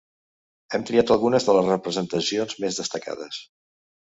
Hem 0.77 0.85
triat 0.89 1.13
algunes 1.15 1.45
de 1.49 1.55
les 1.57 1.69
representacions 1.73 2.57
més 2.65 2.81
destacades. 2.81 3.45